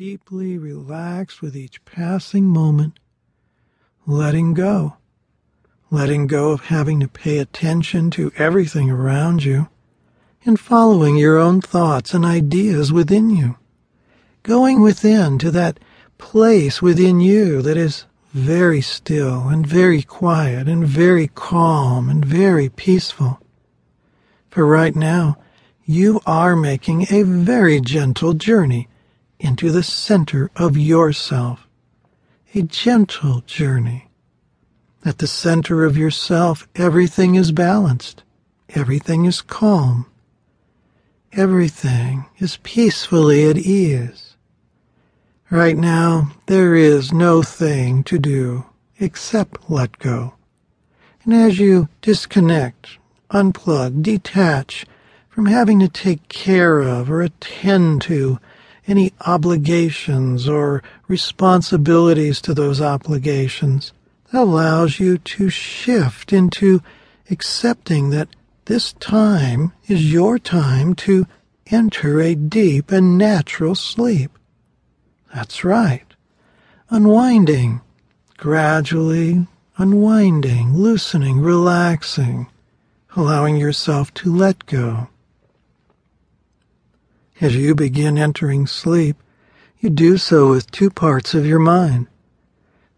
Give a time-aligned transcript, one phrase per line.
[0.00, 2.98] deeply relaxed with each passing moment,
[4.06, 4.96] letting go.
[5.90, 9.68] Letting go of having to pay attention to everything around you
[10.42, 13.58] and following your own thoughts and ideas within you.
[14.42, 15.78] Going within to that
[16.16, 22.70] place within you that is very still and very quiet and very calm and very
[22.70, 23.38] peaceful.
[24.48, 25.36] For right now,
[25.84, 28.88] you are making a very gentle journey
[29.40, 31.66] into the center of yourself.
[32.54, 34.08] A gentle journey.
[35.04, 38.22] At the center of yourself, everything is balanced.
[38.70, 40.06] Everything is calm.
[41.32, 44.36] Everything is peacefully at ease.
[45.48, 48.66] Right now, there is no thing to do
[48.98, 50.34] except let go.
[51.24, 52.98] And as you disconnect,
[53.30, 54.86] unplug, detach
[55.28, 58.38] from having to take care of or attend to
[58.86, 63.92] any obligations or responsibilities to those obligations,
[64.32, 66.82] that allows you to shift into
[67.30, 68.28] accepting that
[68.64, 71.26] this time is your time to
[71.66, 74.30] enter a deep and natural sleep.
[75.34, 76.06] That's right.
[76.90, 77.80] Unwinding,
[78.36, 79.46] gradually
[79.80, 82.46] unwinding, loosening, relaxing,
[83.16, 85.08] allowing yourself to let go.
[87.40, 89.16] As you begin entering sleep,
[89.78, 92.06] you do so with two parts of your mind.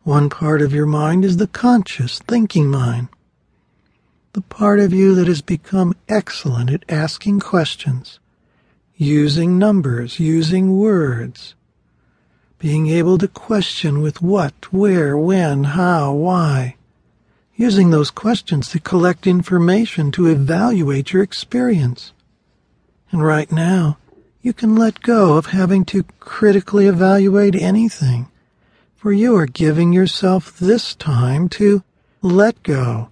[0.03, 3.07] One part of your mind is the conscious thinking mind,
[4.33, 8.19] the part of you that has become excellent at asking questions,
[8.97, 11.55] using numbers, using words,
[12.59, 16.75] being able to question with what, where, when, how, why,
[17.55, 22.13] using those questions to collect information to evaluate your experience.
[23.13, 23.99] And right now,
[24.43, 28.29] you can let go of having to critically evaluate anything,
[28.97, 31.83] for you are giving yourself this time to
[32.21, 33.09] let go.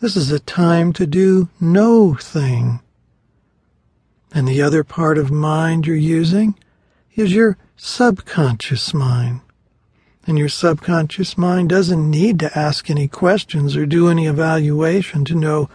[0.00, 2.80] This is a time to do no thing.
[4.32, 6.58] And the other part of mind you're using
[7.14, 9.40] is your subconscious mind.
[10.26, 15.34] And your subconscious mind doesn't need to ask any questions or do any evaluation to
[15.34, 15.68] know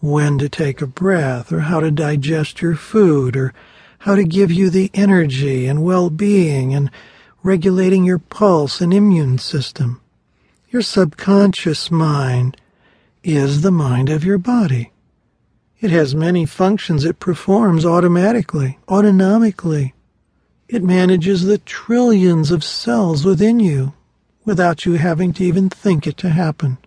[0.00, 3.52] when to take a breath or how to digest your food or
[4.00, 6.90] how to give you the energy and well-being and
[7.42, 10.00] regulating your pulse and immune system.
[10.70, 12.56] Your subconscious mind
[13.22, 14.92] is the mind of your body.
[15.80, 19.92] It has many functions it performs automatically, autonomically.
[20.68, 23.92] It manages the trillions of cells within you
[24.46, 26.78] without you having to even think it to happen.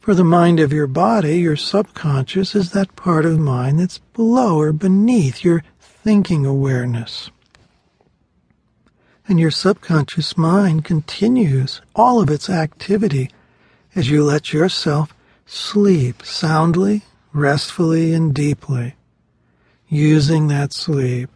[0.00, 4.58] For the mind of your body, your subconscious is that part of mind that's below
[4.58, 5.62] or beneath your
[6.02, 7.30] thinking awareness.
[9.28, 13.30] And your subconscious mind continues all of its activity
[13.94, 15.14] as you let yourself
[15.46, 17.02] sleep soundly,
[17.32, 18.94] restfully, and deeply,
[19.88, 21.28] using that sleep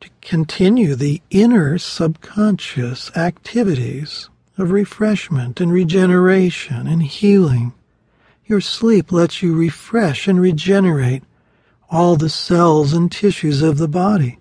[0.00, 7.72] to continue the inner subconscious activities of refreshment and regeneration and healing.
[8.46, 11.22] Your sleep lets you refresh and regenerate
[11.90, 14.38] all the cells and tissues of the body,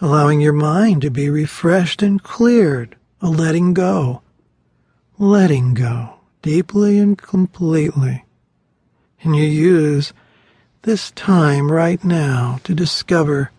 [0.00, 4.22] allowing your mind to be refreshed and cleared, a letting go,
[5.18, 8.24] letting go deeply and completely.
[9.22, 10.12] And you use
[10.82, 13.50] this time right now to discover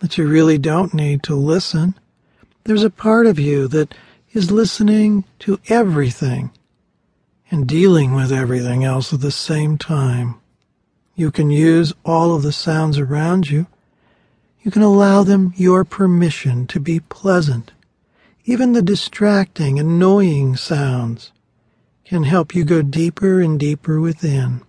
[0.00, 1.94] that you really don't need to listen.
[2.64, 3.94] There's a part of you that
[4.32, 6.50] is listening to everything
[7.50, 10.40] and dealing with everything else at the same time.
[11.16, 13.66] You can use all of the sounds around you.
[14.62, 17.72] You can allow them your permission to be pleasant.
[18.44, 21.32] Even the distracting, annoying sounds
[22.04, 24.60] can help you go deeper and deeper within.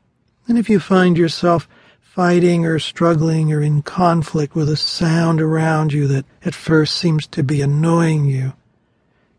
[0.47, 1.67] And if you find yourself
[1.99, 7.27] fighting or struggling or in conflict with a sound around you that at first seems
[7.27, 8.53] to be annoying you,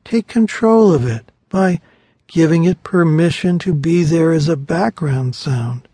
[0.05, 1.81] take control of it by
[2.27, 5.89] giving it permission to be there as a background sound.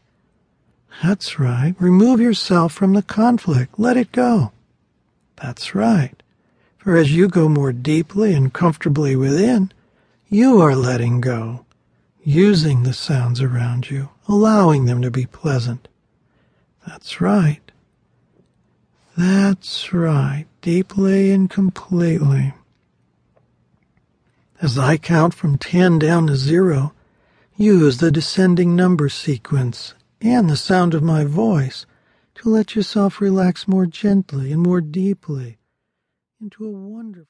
[1.00, 1.74] That's right.
[1.78, 3.78] Remove yourself from the conflict.
[3.78, 4.52] Let it go.
[5.36, 6.22] That's right.
[6.76, 9.72] For as you go more deeply and comfortably within,
[10.28, 11.64] you are letting go,
[12.24, 15.88] using the sounds around you, allowing them to be pleasant.
[16.86, 17.60] That's right.
[19.16, 20.46] That's right.
[20.60, 22.54] Deeply and completely.
[24.60, 26.92] As I count from 10 down to zero,
[27.56, 31.86] use the descending number sequence and the sound of my voice
[32.36, 35.58] to let yourself relax more gently and more deeply
[36.40, 37.20] into a wonderful